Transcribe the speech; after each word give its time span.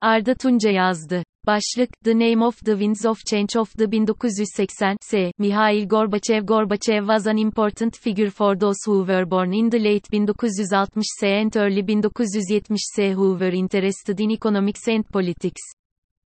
Arda 0.00 0.34
Tunca 0.34 0.70
yazdı. 0.70 1.22
Başlık, 1.46 1.90
The 2.04 2.14
Name 2.14 2.44
of 2.44 2.64
the 2.64 2.72
Winds 2.72 3.04
of 3.06 3.18
Change 3.30 3.58
of 3.60 3.78
the 3.78 3.84
1980 3.84 4.96
s. 5.02 5.32
Mihail 5.38 5.88
Gorbachev 5.88 6.46
Gorbachev 6.46 7.00
was 7.00 7.26
an 7.26 7.36
important 7.36 7.96
figure 7.96 8.30
for 8.30 8.60
those 8.60 8.76
who 8.86 9.06
were 9.06 9.30
born 9.30 9.52
in 9.52 9.70
the 9.70 9.84
late 9.84 10.08
1960s 10.12 11.22
and 11.22 11.56
early 11.56 11.82
1970s 11.82 13.14
who 13.14 13.34
were 13.34 13.54
interested 13.54 14.20
in 14.20 14.30
economics 14.30 14.88
and 14.88 15.08
politics. 15.08 15.62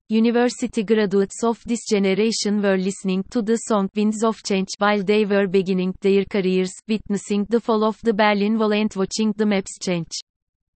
University 0.09 0.83
graduates 0.83 1.43
of 1.43 1.61
this 1.65 1.85
generation 1.89 2.61
were 2.61 2.77
listening 2.77 3.23
to 3.29 3.41
the 3.41 3.57
song 3.57 3.89
Winds 3.95 4.23
of 4.23 4.43
Change 4.43 4.69
while 4.77 5.03
they 5.03 5.25
were 5.25 5.47
beginning 5.47 5.93
their 5.99 6.23
careers, 6.23 6.71
witnessing 6.87 7.45
the 7.49 7.59
fall 7.59 7.83
of 7.83 7.99
the 8.03 8.13
Berlin 8.13 8.57
Wall 8.57 8.73
and 8.73 8.93
watching 8.95 9.33
the 9.35 9.45
maps 9.45 9.77
change. 9.81 10.21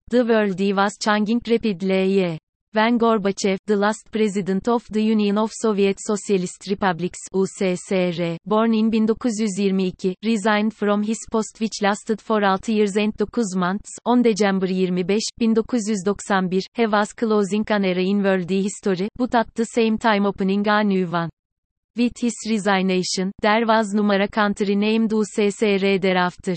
The 0.09 0.25
world 0.25 0.59
was 0.75 0.96
changing 0.96 1.43
rapidly. 1.46 2.39
When 2.79 2.96
Gorbachev, 2.96 3.58
the 3.66 3.74
last 3.74 4.08
president 4.12 4.68
of 4.68 4.84
the 4.88 5.02
Union 5.02 5.36
of 5.36 5.50
Soviet 5.52 5.98
Socialist 5.98 6.64
Republics 6.70 7.19
USSR, 7.34 8.36
born 8.46 8.73
in 8.73 8.86
1922, 8.86 10.14
resigned 10.24 10.73
from 10.73 11.02
his 11.02 11.19
post 11.28 11.59
which 11.59 11.83
lasted 11.83 12.20
for 12.20 12.41
6 12.41 12.69
years 12.69 12.96
and 12.96 13.12
9 13.19 13.59
months, 13.59 13.91
on 14.06 14.22
December 14.22 14.69
25, 14.69 15.19
1991, 15.41 16.62
he 16.72 16.86
was 16.86 17.12
closing 17.14 17.64
an 17.69 17.84
era 17.84 18.00
in 18.00 18.22
world 18.22 18.48
history, 18.48 19.08
but 19.16 19.34
at 19.34 19.52
the 19.56 19.64
same 19.64 19.98
time 19.98 20.24
opening 20.24 20.64
a 20.69 20.84
new 20.84 21.08
one. 21.08 21.30
With 21.97 22.12
his 22.20 22.36
resignation, 22.48 23.33
there 23.42 23.66
was 23.66 23.92
numara 23.92 24.30
country 24.30 24.77
named 24.77 25.10
USSR 25.10 26.00
thereafter. 26.00 26.55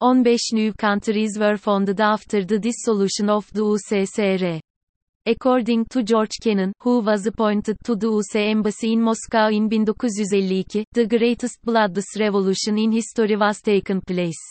15 0.00 0.38
new 0.52 0.72
countries 0.74 1.36
were 1.36 1.56
founded 1.56 2.00
after 2.00 2.44
the 2.44 2.60
dissolution 2.60 3.28
of 3.28 3.52
the 3.52 3.62
USSR. 3.62 4.60
According 5.24 5.84
to 5.90 6.02
George 6.02 6.40
Kennan, 6.42 6.72
who 6.80 6.98
was 6.98 7.24
appointed 7.26 7.76
to 7.84 7.94
the 7.94 8.08
US 8.08 8.34
Embassy 8.34 8.94
in 8.94 9.00
Moscow 9.00 9.50
in 9.50 9.68
1952, 9.68 10.84
the 10.92 11.06
greatest 11.06 11.58
bloodless 11.62 12.18
revolution 12.18 12.76
in 12.76 12.90
history 12.90 13.36
was 13.36 13.60
taken 13.60 14.00
place. 14.00 14.42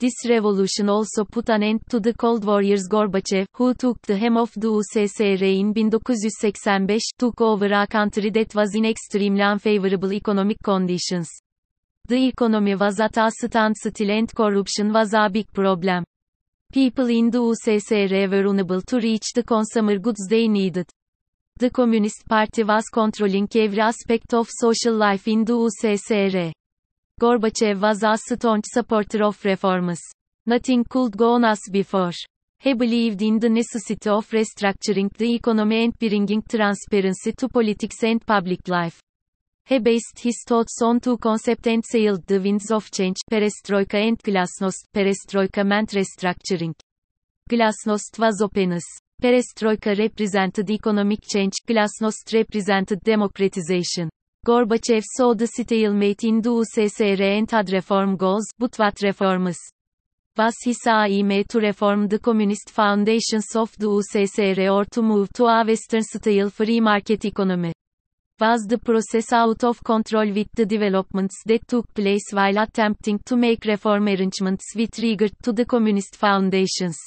This 0.00 0.14
revolution 0.28 0.88
also 0.88 1.24
put 1.24 1.50
an 1.50 1.62
end 1.62 1.82
to 1.88 2.00
the 2.00 2.14
Cold 2.14 2.44
Warriors 2.44 2.88
Gorbachev, 2.90 3.46
who 3.54 3.74
took 3.74 4.02
the 4.02 4.16
helm 4.16 4.38
of 4.38 4.52
the 4.54 4.66
USSR 4.66 5.40
in 5.40 5.68
1985, 5.68 7.00
took 7.16 7.40
over 7.40 7.66
a 7.66 7.86
country 7.86 8.30
that 8.30 8.56
was 8.56 8.74
in 8.74 8.86
extremely 8.86 9.42
unfavorable 9.42 10.12
economic 10.12 10.58
conditions. 10.64 11.30
The 12.08 12.26
economy 12.26 12.74
was 12.74 12.98
at 12.98 13.16
a 13.18 13.30
standstill 13.30 14.10
and 14.10 14.34
corruption 14.34 14.92
was 14.92 15.14
a 15.14 15.30
big 15.30 15.46
problem. 15.52 16.02
People 16.72 17.10
in 17.10 17.28
the 17.28 17.38
USSR 17.38 18.30
were 18.30 18.50
unable 18.50 18.80
to 18.80 18.98
reach 18.98 19.34
the 19.34 19.42
consumer 19.42 19.98
goods 19.98 20.26
they 20.26 20.48
needed. 20.48 20.88
The 21.58 21.68
Communist 21.68 22.26
Party 22.26 22.64
was 22.64 22.84
controlling 22.88 23.46
every 23.54 23.78
aspect 23.78 24.32
of 24.32 24.48
social 24.50 24.94
life 24.94 25.28
in 25.28 25.44
the 25.44 25.52
USSR. 25.52 26.50
Gorbachev 27.20 27.78
was 27.78 28.02
a 28.02 28.16
staunch 28.16 28.64
supporter 28.68 29.22
of 29.22 29.44
reforms. 29.44 30.00
Nothing 30.46 30.82
could 30.88 31.14
go 31.14 31.34
on 31.34 31.44
as 31.44 31.60
before. 31.70 32.12
He 32.58 32.72
believed 32.72 33.20
in 33.20 33.38
the 33.38 33.50
necessity 33.50 34.08
of 34.08 34.30
restructuring 34.30 35.12
the 35.18 35.34
economy 35.34 35.84
and 35.84 35.98
bringing 35.98 36.40
transparency 36.40 37.32
to 37.32 37.50
politics 37.50 38.02
and 38.02 38.24
public 38.24 38.66
life. 38.66 38.98
He 39.66 39.78
based 39.78 40.18
his 40.18 40.42
thoughts 40.46 40.82
on 40.82 41.00
two 41.00 41.16
concepts 41.18 41.66
and 41.68 41.84
sailed 41.84 42.26
the 42.26 42.40
winds 42.40 42.70
of 42.70 42.90
change, 42.90 43.16
perestroika 43.30 43.94
and 43.94 44.18
glasnost. 44.18 44.86
Perestroika 44.94 45.64
meant 45.64 45.90
restructuring. 45.90 46.74
Glasnost 47.48 48.18
was 48.18 48.42
openness. 48.42 48.84
Perestroika 49.22 49.96
represented 49.96 50.68
economic 50.68 51.20
change, 51.22 51.52
glasnost 51.68 52.32
represented 52.34 53.00
democratization. 53.04 54.10
Gorbachev 54.44 55.04
saw 55.04 55.34
the 55.34 55.46
stalemate 55.46 56.24
in 56.24 56.40
the 56.40 56.50
USSR 56.50 57.20
and 57.20 57.48
had 57.48 57.70
reform 57.70 58.16
goals, 58.16 58.46
but 58.58 58.76
what 58.76 59.00
reforms? 59.00 59.58
Was 60.36 60.56
his 60.64 60.80
aim 60.88 61.44
to 61.48 61.60
reform 61.60 62.08
the 62.08 62.18
communist 62.18 62.70
foundations 62.70 63.54
of 63.54 63.70
the 63.78 63.86
USSR 63.86 64.74
or 64.74 64.84
to 64.86 65.02
move 65.02 65.32
to 65.34 65.44
a 65.44 65.64
Western-style 65.64 66.50
free 66.50 66.80
market 66.80 67.24
economy? 67.24 67.72
Was 68.42 68.66
the 68.66 68.76
process 68.76 69.32
out 69.32 69.62
of 69.62 69.84
control 69.84 70.28
with 70.32 70.48
the 70.56 70.66
developments 70.66 71.44
that 71.46 71.68
took 71.68 71.86
place 71.94 72.32
while 72.32 72.58
attempting 72.58 73.20
to 73.24 73.36
make 73.36 73.64
reform 73.64 74.08
arrangements 74.08 74.74
with 74.74 74.98
regard 74.98 75.32
to 75.44 75.52
the 75.52 75.64
communist 75.64 76.16
foundations. 76.16 76.98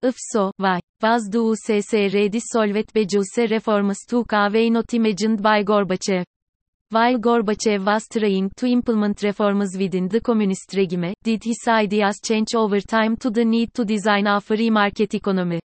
If 0.00 0.14
so, 0.16 0.52
why 0.58 0.78
was 1.02 1.24
the 1.24 1.38
USSR 1.38 2.30
dissolved 2.30 2.92
Bejuse 2.94 3.50
reforms 3.50 3.98
took 4.06 4.32
away 4.32 4.70
not 4.70 4.94
imagined 4.94 5.42
by 5.42 5.64
Gorbachev? 5.64 6.24
While 6.90 7.18
Gorbachev 7.18 7.84
was 7.84 8.06
trying 8.06 8.50
to 8.56 8.66
implement 8.66 9.24
reforms 9.24 9.76
within 9.76 10.06
the 10.06 10.20
communist 10.20 10.72
regime, 10.76 11.14
did 11.24 11.42
his 11.42 11.64
ideas 11.66 12.20
change 12.24 12.54
over 12.54 12.80
time 12.80 13.16
to 13.16 13.30
the 13.30 13.44
need 13.44 13.74
to 13.74 13.84
design 13.84 14.28
a 14.28 14.40
free 14.40 14.70
market 14.70 15.14
economy? 15.14 15.58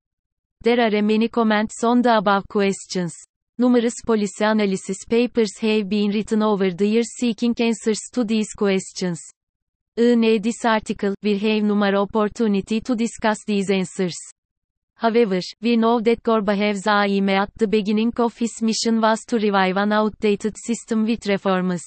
There 0.63 0.79
are 0.79 1.01
many 1.03 1.27
comments 1.27 1.83
on 1.83 2.01
the 2.01 2.17
above 2.17 2.47
questions. 2.47 3.13
Numerous 3.57 4.01
policy 4.05 4.43
analysis 4.43 5.05
papers 5.05 5.57
have 5.61 5.87
been 5.87 6.11
written 6.11 6.43
over 6.43 6.71
the 6.71 6.85
years 6.85 7.07
seeking 7.15 7.55
answers 7.57 8.01
to 8.11 8.25
these 8.25 8.51
questions. 8.51 9.21
In 9.95 10.19
this 10.41 10.65
article, 10.65 11.15
we 11.23 11.37
have 11.37 11.63
number 11.63 11.95
opportunity 11.95 12.81
to 12.81 12.97
discuss 12.97 13.37
these 13.47 13.71
answers. 13.71 14.17
However, 14.95 15.39
we 15.61 15.77
know 15.77 16.01
that 16.01 16.21
Gorbachev's 16.21 16.85
aim 16.85 17.29
at 17.29 17.49
the 17.55 17.65
beginning 17.65 18.11
of 18.17 18.37
his 18.37 18.61
mission 18.61 18.99
was 18.99 19.23
to 19.23 19.37
revive 19.37 19.77
an 19.77 19.93
outdated 19.93 20.57
system 20.57 21.05
with 21.05 21.25
reforms. 21.25 21.81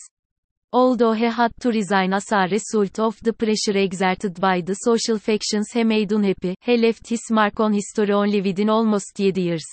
Although 0.72 1.12
he 1.12 1.26
had 1.26 1.52
to 1.60 1.68
resign 1.68 2.14
as 2.14 2.32
a 2.32 2.48
result 2.50 2.98
of 2.98 3.20
the 3.20 3.34
pressure 3.34 3.76
exerted 3.76 4.40
by 4.40 4.62
the 4.62 4.72
social 4.72 5.18
factions 5.18 5.68
he 5.72 5.84
made 5.84 6.12
unhappy, 6.12 6.54
he 6.62 6.78
left 6.78 7.06
his 7.08 7.30
mark 7.30 7.60
on 7.60 7.74
history 7.74 8.12
only 8.12 8.40
within 8.40 8.70
almost 8.70 9.20
8 9.20 9.36
years. 9.36 9.66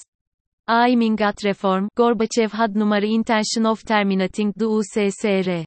Aiming 0.67 1.21
at 1.21 1.43
reform, 1.43 1.89
Gorbachev 1.95 2.49
had 2.49 2.75
number 2.75 2.97
intention 2.97 3.67
of 3.67 3.85
terminating 3.85 4.51
the 4.55 4.65
USSR. 4.65 5.63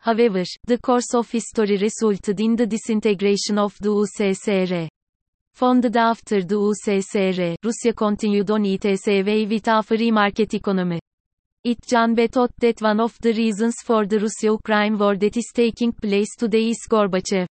However, 0.00 0.42
the 0.66 0.78
course 0.78 1.14
of 1.14 1.30
history 1.30 1.76
resulted 1.76 2.40
in 2.40 2.56
the 2.56 2.66
disintegration 2.66 3.58
of 3.60 3.78
the 3.78 3.90
USSR. 3.90 4.88
Founded 5.52 5.96
after 5.96 6.42
the 6.42 6.56
USSR, 6.56 7.54
Russia 7.62 7.92
continued 7.92 8.50
on 8.50 8.64
its 8.64 9.06
way 9.06 9.46
with 9.46 9.68
a 9.68 9.82
free 9.84 10.10
market 10.10 10.52
economy. 10.52 10.98
It 11.62 11.78
can 11.88 12.14
be 12.14 12.26
thought 12.26 12.50
that 12.58 12.82
one 12.82 12.98
of 12.98 13.16
the 13.20 13.32
reasons 13.32 13.76
for 13.84 14.04
the 14.04 14.18
Russia-Ukraine 14.18 14.98
war 14.98 15.14
that 15.14 15.36
is 15.36 15.52
taking 15.54 15.92
place 15.92 16.34
today 16.36 16.70
is 16.70 16.88
Gorbachev. 16.90 17.46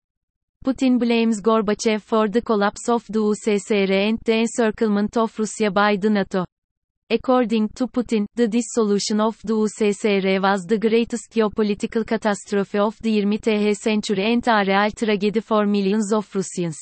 Putin 0.66 1.00
blames 1.00 1.40
Gorbachev 1.42 2.02
for 2.02 2.28
the 2.28 2.42
collapse 2.42 2.90
of 2.90 3.06
the 3.08 3.20
USSR 3.20 3.90
and 3.90 4.20
the 4.26 4.40
encirclement 4.40 5.16
of 5.16 5.40
Russia 5.40 5.72
by 5.72 5.96
the 5.96 6.10
NATO. 6.10 6.44
According 7.10 7.70
to 7.76 7.88
Putin, 7.88 8.26
the 8.34 8.48
dissolution 8.48 9.20
of 9.20 9.38
the 9.44 9.54
USSR 9.54 10.42
was 10.42 10.66
the 10.66 10.80
greatest 10.80 11.32
geopolitical 11.32 12.08
catastrophe 12.08 12.80
of 12.80 12.98
the 13.02 13.22
20th 13.22 13.76
century 13.78 14.34
and 14.34 14.48
a 14.48 14.64
real 14.66 14.90
tragedy 14.92 15.42
for 15.42 15.66
millions 15.66 16.14
of 16.14 16.34
Russians. 16.34 16.78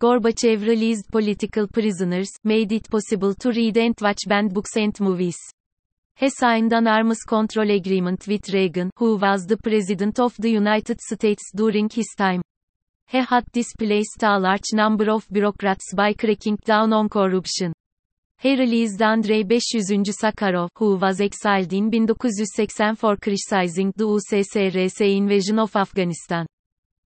Gorbachev 0.00 0.66
released 0.66 1.10
political 1.10 1.68
prisoners, 1.68 2.28
made 2.44 2.72
it 2.72 2.90
possible 2.90 3.34
to 3.34 3.50
read 3.50 3.78
and 3.78 3.94
watch 4.02 4.22
banned 4.28 4.52
books 4.52 4.76
and 4.76 4.98
movies. 5.00 5.38
He 6.16 6.28
signed 6.28 6.72
an 6.72 6.86
arms 6.86 7.22
control 7.22 7.70
agreement 7.70 8.26
with 8.26 8.52
Reagan, 8.52 8.90
who 8.96 9.16
was 9.16 9.46
the 9.46 9.56
president 9.56 10.18
of 10.18 10.36
the 10.38 10.50
United 10.50 11.00
States 11.00 11.52
during 11.54 11.88
his 11.88 12.08
time. 12.16 12.42
He 13.06 13.18
had 13.18 13.44
displaced 13.52 14.22
a 14.22 14.38
large 14.38 14.72
number 14.72 15.10
of 15.10 15.26
bureaucrats 15.30 15.94
by 15.94 16.14
cracking 16.14 16.58
down 16.64 16.92
on 16.92 17.08
corruption. 17.08 17.72
He 18.38 18.54
released 18.54 19.00
Andrei 19.00 19.42
500. 19.42 20.04
Sakharov, 20.12 20.68
who 20.76 20.96
was 20.96 21.20
exiled 21.20 21.72
in 21.72 21.90
1980 21.90 22.94
for 22.94 23.16
criticizing 23.16 23.92
the 23.96 24.04
USSR's 24.04 25.00
invasion 25.00 25.58
of 25.58 25.74
Afghanistan. 25.74 26.46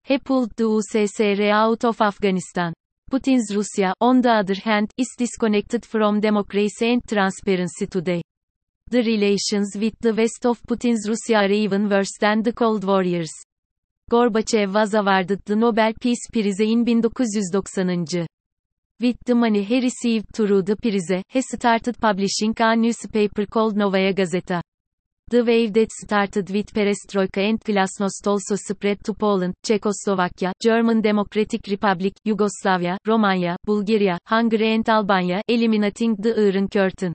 He 0.04 0.18
pulled 0.18 0.56
the 0.56 0.64
USSR 0.64 1.50
out 1.50 1.84
of 1.84 2.00
Afghanistan. 2.00 2.72
Putin's 3.10 3.54
Russia, 3.54 3.92
on 4.00 4.22
the 4.22 4.30
other 4.30 4.54
hand, 4.54 4.90
is 4.96 5.14
disconnected 5.18 5.84
from 5.84 6.20
democracy 6.20 6.92
and 6.92 7.06
transparency 7.06 7.86
today. 7.86 8.22
The 8.90 9.02
relations 9.02 9.76
with 9.78 9.94
the 10.00 10.14
West 10.14 10.46
of 10.46 10.62
Putin's 10.62 11.06
Russia 11.06 11.44
are 11.44 11.50
even 11.50 11.90
worse 11.90 12.16
than 12.18 12.42
the 12.42 12.54
Cold 12.54 12.84
Warriors. 12.84 13.32
Gorbachev 14.10 14.72
was 14.72 14.94
awarded 14.94 15.42
the 15.44 15.56
Nobel 15.56 15.92
Peace 16.00 16.26
Prize 16.32 16.60
in 16.60 16.84
1990. 16.84 18.26
With 19.00 19.16
the 19.24 19.34
money 19.36 19.62
he 19.62 19.80
received 19.80 20.26
through 20.34 20.62
the 20.62 20.74
prize, 20.74 21.22
he 21.28 21.40
started 21.40 22.00
publishing 22.00 22.52
a 22.58 22.74
newspaper 22.74 23.46
called 23.46 23.76
Novaya 23.76 24.12
Gazeta. 24.12 24.60
The 25.30 25.44
wave 25.44 25.72
that 25.74 25.92
started 25.92 26.50
with 26.50 26.72
perestroika 26.72 27.48
and 27.48 27.60
glasnost 27.60 28.26
also 28.26 28.56
spread 28.56 29.04
to 29.04 29.14
Poland, 29.14 29.54
Czechoslovakia, 29.64 30.52
German 30.60 31.00
Democratic 31.00 31.68
Republic, 31.68 32.14
Yugoslavia, 32.24 32.98
Romanya, 33.06 33.56
Bulgaria, 33.64 34.18
Hungary 34.26 34.74
and 34.74 34.88
Albania, 34.88 35.42
eliminating 35.46 36.16
the 36.18 36.34
Iron 36.36 36.66
Curtain. 36.66 37.12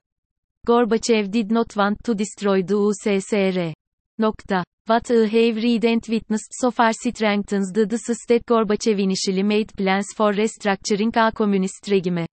Gorbachev 0.66 1.30
did 1.30 1.52
not 1.52 1.76
want 1.76 1.98
to 2.06 2.16
destroy 2.16 2.62
the 2.62 2.76
USSR. 2.76 3.74
Nokta. 4.20 4.64
What 4.86 5.10
I 5.10 5.26
have 5.26 5.56
read 5.56 5.86
and 5.86 6.06
witnessed 6.08 6.52
so 6.52 6.70
far 6.70 6.94
strengthens 6.94 7.72
the 7.72 7.88
thesis 7.88 8.20
that 8.28 8.46
Gorbachev 8.46 9.00
initially 9.00 9.42
made 9.42 9.76
plans 9.76 10.08
for 10.16 10.32
restructuring 10.32 11.16
a 11.16 11.32
communist 11.32 11.88
regime. 11.90 12.28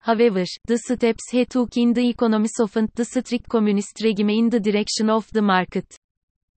However, 0.00 0.44
the 0.66 0.78
steps 0.78 1.30
he 1.30 1.44
took 1.44 1.76
in 1.76 1.92
the 1.92 2.08
economy 2.08 2.48
softened 2.48 2.90
the 2.96 3.04
strict 3.04 3.48
communist 3.48 4.00
regime 4.02 4.30
in 4.30 4.50
the 4.50 4.58
direction 4.58 5.10
of 5.10 5.30
the 5.32 5.42
market. 5.42 5.96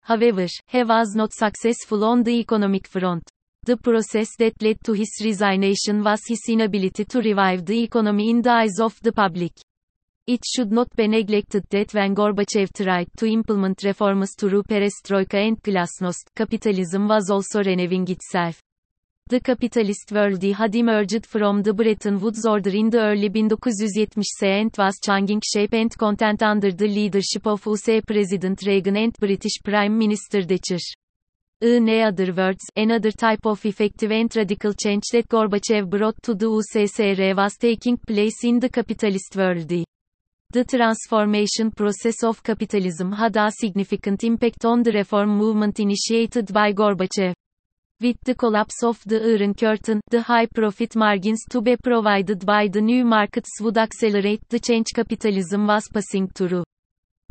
However, 0.04 0.48
he 0.68 0.84
was 0.84 1.14
not 1.14 1.34
successful 1.34 2.06
on 2.06 2.24
the 2.24 2.40
economic 2.40 2.88
front. 2.88 3.30
The 3.66 3.76
process 3.76 4.30
that 4.38 4.62
led 4.62 4.78
to 4.86 4.94
his 4.94 5.12
resignation 5.22 6.04
was 6.04 6.22
his 6.26 6.42
inability 6.48 7.04
to 7.04 7.20
revive 7.20 7.66
the 7.66 7.84
economy 7.84 8.30
in 8.30 8.42
the 8.42 8.52
eyes 8.52 8.80
of 8.80 8.98
the 9.02 9.12
public. 9.12 9.54
It 10.26 10.46
should 10.46 10.72
not 10.72 10.88
be 10.96 11.06
neglected 11.10 11.66
that 11.72 11.94
when 11.94 12.16
Gorbachev 12.16 12.72
tried 12.74 13.10
to 13.18 13.26
implement 13.26 13.84
reforms 13.84 14.36
through 14.38 14.64
perestroika 14.64 15.36
and 15.36 15.62
glasnost, 15.62 16.28
capitalism 16.34 17.10
was 17.10 17.30
also 17.30 17.62
renewing 17.62 18.08
itself. 18.08 18.62
The 19.28 19.42
capitalist 19.42 20.14
world 20.14 20.42
had 20.42 20.76
emerged 20.76 21.26
from 21.26 21.62
the 21.62 21.74
Bretton 21.74 22.22
Woods 22.22 22.46
order 22.46 22.70
in 22.70 22.90
the 22.90 23.02
early 23.02 23.30
1970s 23.30 24.44
and 24.44 24.72
was 24.78 24.98
changing 25.04 25.42
shape 25.44 25.74
and 25.74 25.98
content 25.98 26.42
under 26.42 26.72
the 26.72 26.88
leadership 26.88 27.46
of 27.46 27.66
US 27.68 28.02
President 28.08 28.66
Reagan 28.66 28.96
and 28.96 29.14
British 29.20 29.62
Prime 29.62 29.98
Minister 29.98 30.42
Thatcher. 30.44 30.80
In 31.60 31.90
other 31.90 32.32
words, 32.32 32.64
another 32.78 33.12
type 33.12 33.46
of 33.46 33.66
effective 33.66 34.12
and 34.12 34.34
radical 34.34 34.74
change 34.74 35.04
that 35.12 35.28
Gorbachev 35.28 35.90
brought 35.90 36.16
to 36.24 36.34
the 36.34 36.46
USSR 36.46 37.36
was 37.36 37.58
taking 37.58 37.98
place 37.98 38.46
in 38.46 38.60
the 38.60 38.70
capitalist 38.70 39.36
world. 39.36 39.84
The 40.54 40.64
transformation 40.64 41.72
process 41.72 42.24
of 42.24 42.44
capitalism 42.44 43.12
had 43.12 43.36
a 43.38 43.50
significant 43.50 44.24
impact 44.24 44.66
on 44.66 44.84
the 44.84 44.92
reform 44.92 45.36
movement 45.36 45.80
initiated 45.80 46.54
by 46.54 46.72
Gorbachev. 46.72 47.34
With 48.00 48.18
the 48.24 48.36
collapse 48.36 48.84
of 48.84 49.02
the 49.04 49.20
Iron 49.34 49.56
Curtain, 49.56 50.00
the 50.12 50.22
high 50.22 50.46
profit 50.46 50.96
margins 50.96 51.44
to 51.50 51.60
be 51.60 51.76
provided 51.76 52.46
by 52.46 52.68
the 52.68 52.82
new 52.82 53.04
markets 53.04 53.50
would 53.62 53.80
accelerate 53.80 54.48
the 54.50 54.60
change 54.60 54.94
capitalism 54.94 55.66
was 55.66 55.90
passing 55.92 56.28
through. 56.28 56.66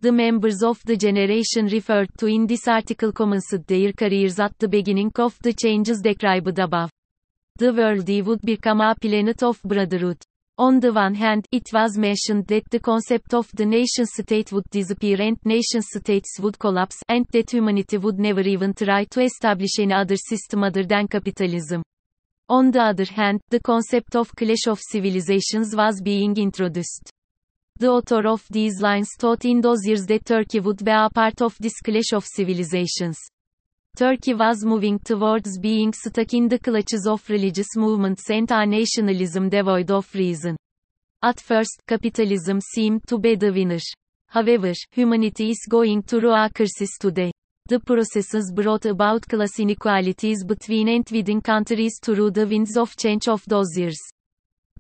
The 0.01 0.11
members 0.11 0.65
of 0.65 0.83
the 0.85 0.97
generation 0.97 1.67
referred 1.67 2.11
to 2.19 2.27
in 2.27 2.49
this 2.49 2.67
article 2.67 3.13
commenced 3.13 3.69
their 3.69 3.93
careers 3.93 4.41
at 4.41 4.59
the 4.59 4.67
beginning 4.67 5.13
of 5.15 5.39
the 5.43 5.53
changes 5.53 6.01
described 6.01 6.59
above. 6.59 6.91
The 7.57 7.73
world 7.73 8.09
would 8.27 8.41
become 8.41 8.81
a 8.81 8.97
planet 9.01 9.45
of 9.45 9.63
brotherhood. 9.63 10.19
On 10.59 10.81
the 10.81 10.93
one 10.93 11.15
hand, 11.15 11.49
it 11.51 11.73
was 11.73 11.97
mentioned 11.97 12.47
that 12.49 12.69
the 12.71 12.79
concept 12.79 13.33
of 13.33 13.51
the 13.55 13.65
nation 13.65 14.05
state 14.05 14.53
would 14.53 14.69
disappear 14.71 15.21
and 15.23 15.39
nation 15.47 15.81
states 15.81 16.39
would 16.41 16.59
collapse, 16.59 16.99
and 17.09 17.27
that 17.33 17.53
humanity 17.53 17.97
would 17.97 18.19
never 18.19 18.43
even 18.43 18.75
try 18.75 19.05
to 19.05 19.23
establish 19.23 19.79
any 19.79 19.95
other 19.95 20.17
system 20.17 20.63
other 20.63 20.85
than 20.85 21.09
capitalism. 21.09 21.83
On 22.51 22.71
the 22.71 22.83
other 22.83 23.07
hand, 23.07 23.41
the 23.49 23.61
concept 23.61 24.15
of 24.15 24.37
clash 24.37 24.67
of 24.67 24.79
civilizations 24.79 25.75
was 25.75 26.03
being 26.03 26.37
introduced. 26.37 27.11
The 27.79 27.89
author 27.89 28.29
of 28.29 28.45
these 28.51 28.83
lines 28.83 29.09
thought 29.19 29.47
in 29.47 29.63
those 29.63 29.87
years 29.87 30.05
that 30.07 30.27
Turkey 30.27 30.61
would 30.61 30.85
be 30.85 30.91
a 30.91 31.09
part 31.09 31.41
of 31.41 31.57
this 31.61 31.81
clash 31.81 32.13
of 32.13 32.27
civilizations. 32.27 33.19
Turkey 33.95 34.33
was 34.33 34.65
moving 34.65 34.99
towards 34.99 35.59
being 35.59 35.93
stuck 35.93 36.33
in 36.33 36.49
the 36.49 36.59
clutches 36.59 37.07
of 37.07 37.29
religious 37.29 37.77
movements 37.77 38.31
and 38.31 38.51
a 38.51 38.65
nationalism 38.65 39.51
devoid 39.51 39.91
of 39.91 40.09
reason. 40.15 40.57
At 41.23 41.39
first, 41.39 41.83
capitalism 41.87 42.63
seemed 42.63 43.07
to 43.09 43.19
be 43.19 43.35
the 43.35 43.53
winner. 43.53 43.81
However, 44.29 44.73
humanity 44.93 45.51
is 45.51 45.67
going 45.69 46.05
through 46.05 46.33
a 46.33 46.49
crisis 46.49 46.97
today. 46.99 47.33
The 47.69 47.81
processes 47.81 48.51
brought 48.51 48.87
about 48.87 49.29
class 49.29 49.61
inequalities 49.61 50.43
between 50.43 50.89
and 50.89 51.07
within 51.13 51.43
countries 51.43 51.99
through 52.03 52.31
the 52.31 52.47
winds 52.47 52.79
of 52.79 52.97
change 52.97 53.29
of 53.29 53.45
those 53.47 53.77
years. 53.77 54.01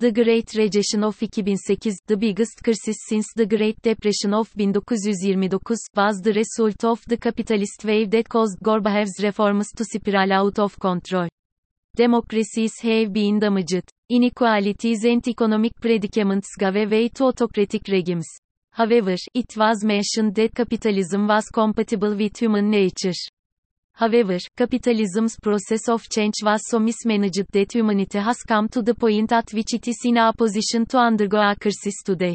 The 0.02 0.10
Great 0.10 0.52
Recession 0.56 1.04
of 1.04 1.16
2008, 1.16 2.00
the 2.08 2.16
biggest 2.16 2.60
crisis 2.60 2.96
since 3.06 3.28
the 3.36 3.46
Great 3.46 3.80
Depression 3.80 4.34
of 4.34 4.50
1929, 4.56 5.48
was 5.94 6.20
the 6.20 6.32
result 6.32 6.82
of 6.82 7.04
the 7.06 7.16
capitalist 7.16 7.84
wave 7.84 8.10
that 8.10 8.28
caused 8.28 8.58
Gorbachev's 8.58 9.22
reforms 9.22 9.70
to 9.76 9.84
spiral 9.84 10.32
out 10.32 10.58
of 10.58 10.76
control. 10.80 11.28
Democracies 11.94 12.80
have 12.80 13.12
been 13.12 13.38
damaged. 13.38 13.92
Inequalities 14.10 15.04
and 15.04 15.24
economic 15.28 15.80
predicaments 15.80 16.48
gave 16.58 16.90
way 16.90 17.08
to 17.10 17.26
autocratic 17.26 17.86
regimes. 17.86 18.26
However, 18.72 19.14
it 19.34 19.56
was 19.56 19.84
mentioned 19.84 20.34
that 20.34 20.56
capitalism 20.56 21.28
was 21.28 21.44
compatible 21.46 22.16
with 22.16 22.36
human 22.36 22.68
nature. 22.68 23.14
However, 23.94 24.38
capitalism's 24.56 25.36
process 25.36 25.88
of 25.88 26.08
change 26.08 26.42
was 26.42 26.62
so 26.66 26.78
mismanaged 26.78 27.46
that 27.52 27.72
humanity 27.74 28.18
has 28.18 28.38
come 28.42 28.68
to 28.68 28.82
the 28.82 28.94
point 28.94 29.32
at 29.32 29.52
which 29.52 29.74
it 29.74 29.86
is 29.86 29.98
in 30.04 30.16
a 30.16 30.32
position 30.32 30.86
to 30.86 30.98
undergo 30.98 31.38
a 31.38 31.54
crisis 31.54 32.02
today. 32.04 32.34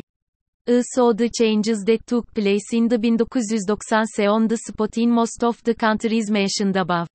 Saw 0.67 1.13
the 1.13 1.29
changes 1.29 1.83
that 1.85 2.05
took 2.05 2.33
place 2.33 2.73
in 2.73 2.87
the 2.87 2.97
1990s 2.97 4.31
on 4.31 4.47
the 4.47 4.57
spot 4.57 4.97
in 4.97 5.09
most 5.09 5.43
of 5.43 5.63
the 5.63 5.73
countries 5.73 6.29
mentioned 6.29 6.75
above. 6.75 7.07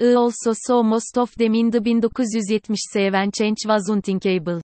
Also 0.00 0.52
saw 0.52 0.82
most 0.82 1.16
of 1.16 1.34
them 1.36 1.54
in 1.54 1.70
the 1.70 1.80
1970s 1.80 3.12
when 3.12 3.30
change 3.32 3.66
was 3.66 3.88
unthinkable. 3.88 4.60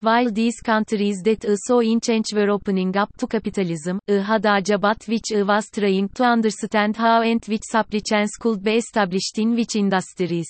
While 0.00 0.30
these 0.30 0.60
countries 0.60 1.22
that 1.22 1.46
I 1.46 1.54
saw 1.54 1.80
in 1.80 2.00
change 2.02 2.26
were 2.34 2.50
opening 2.50 2.94
up 2.98 3.16
to 3.16 3.26
capitalism, 3.26 3.98
I 4.06 4.20
had 4.20 4.44
a 4.44 4.60
job 4.60 4.84
which 5.06 5.32
I 5.34 5.42
was 5.42 5.70
trying 5.70 6.10
to 6.10 6.24
understand 6.24 6.98
how 6.98 7.22
and 7.22 7.42
which 7.46 7.62
supply 7.64 8.00
chains 8.06 8.32
could 8.38 8.62
be 8.62 8.76
established 8.76 9.38
in 9.38 9.54
which 9.54 9.74
industries. 9.74 10.48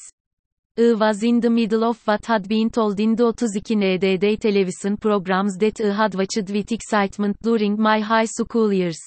I 0.77 0.95
was 0.95 1.23
in 1.23 1.39
the 1.39 1.49
middle 1.49 1.85
of 1.85 2.05
what 2.05 2.27
had 2.27 2.49
been 2.49 2.71
told 2.71 2.99
in 2.99 3.15
the 3.15 3.33
32 3.33 3.77
NDD 3.77 4.41
television 4.41 4.97
programs 4.97 5.57
that 5.59 5.81
I 5.81 5.95
had 5.95 6.17
watched 6.17 6.51
with 6.51 6.73
excitement 6.73 7.37
during 7.41 7.81
my 7.81 8.01
high 8.01 8.25
school 8.25 8.73
years. 8.73 8.99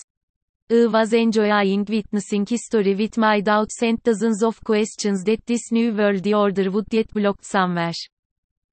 I 0.72 0.86
was 0.86 1.12
enjoying 1.12 1.84
witnessing 1.84 2.46
history 2.46 2.96
with 2.96 3.18
my 3.18 3.42
doubts 3.42 3.84
and 3.84 4.02
dozens 4.04 4.42
of 4.42 4.64
questions 4.64 5.22
that 5.26 5.46
this 5.46 5.70
new 5.74 5.94
world 5.94 6.26
order 6.34 6.72
would 6.72 6.88
get 6.88 7.14
blocked 7.14 7.44
somewhere. 7.44 7.92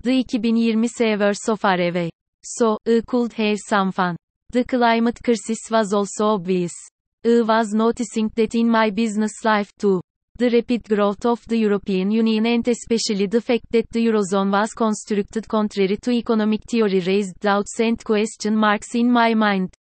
The 0.07 0.23
2020 0.23 1.17
were 1.17 1.35
so 1.35 1.57
far 1.57 1.81
away. 1.81 2.11
So, 2.45 2.79
I 2.87 3.03
could 3.05 3.33
have 3.33 3.59
some 3.59 3.91
fun. 3.91 4.15
The 4.51 4.63
climate 4.63 5.19
crisis 5.21 5.59
was 5.69 5.93
also 5.93 6.27
obvious. 6.27 6.71
I 7.25 7.43
was 7.43 7.75
noticing 7.75 8.31
that 8.37 8.55
in 8.55 8.69
my 8.71 8.91
business 8.91 9.45
life 9.45 9.73
too. 9.77 10.01
The 10.39 10.51
rapid 10.51 10.85
growth 10.85 11.27
of 11.27 11.45
the 11.49 11.59
European 11.59 12.13
Union 12.13 12.47
and 12.47 12.69
especially 12.69 13.27
the 13.27 13.41
fact 13.41 13.65
that 13.73 13.91
the 13.91 14.07
Eurozone 14.07 14.53
was 14.53 14.75
constructed 14.75 15.49
contrary 15.49 15.97
to 15.97 16.13
economic 16.13 16.61
theory 16.71 17.01
raised 17.01 17.41
doubts 17.41 17.81
and 17.81 17.99
question 18.05 18.55
marks 18.55 18.95
in 18.95 19.11
my 19.11 19.35
mind. 19.35 19.75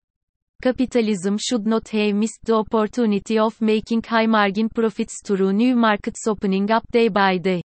Capitalism 0.60 1.38
should 1.38 1.68
not 1.68 1.86
have 1.90 2.16
missed 2.16 2.44
the 2.44 2.54
opportunity 2.56 3.38
of 3.38 3.60
making 3.60 4.02
high 4.02 4.26
margin 4.26 4.70
profits 4.70 5.20
through 5.24 5.52
new 5.52 5.76
markets 5.76 6.26
opening 6.26 6.68
up 6.72 6.82
day 6.90 7.06
by 7.06 7.38
day. 7.38 7.62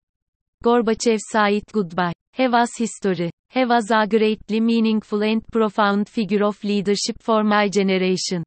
Gorbachev 0.62 1.20
said 1.20 1.62
goodbye. 1.72 2.12
He 2.40 2.48
was 2.48 2.74
history. 2.74 3.30
He 3.50 3.66
was 3.66 3.90
a 3.90 4.06
greatly 4.06 4.60
meaningful 4.60 5.22
and 5.22 5.46
profound 5.52 6.08
figure 6.08 6.42
of 6.42 6.64
leadership 6.64 7.16
for 7.20 7.44
my 7.44 7.68
generation. 7.68 8.44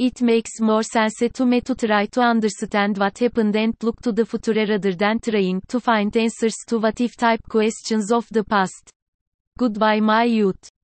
It 0.00 0.20
makes 0.20 0.58
more 0.60 0.82
sense 0.82 1.22
to 1.34 1.46
me 1.46 1.60
to 1.60 1.76
try 1.76 2.06
to 2.06 2.22
understand 2.22 2.98
what 2.98 3.18
happened 3.18 3.54
and 3.54 3.76
look 3.84 4.00
to 4.00 4.10
the 4.10 4.26
future 4.26 4.54
rather 4.54 4.94
than 4.96 5.20
trying 5.20 5.62
to 5.68 5.78
find 5.78 6.16
answers 6.16 6.56
to 6.66 6.80
what 6.80 7.00
if 7.00 7.16
type 7.16 7.42
questions 7.48 8.10
of 8.10 8.26
the 8.32 8.42
past. 8.42 8.90
Goodbye 9.56 10.00
my 10.00 10.24
youth. 10.24 10.68